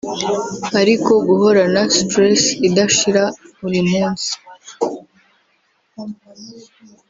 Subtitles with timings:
[0.81, 3.23] ariko guhorana stress idashira
[3.59, 4.33] buri munsi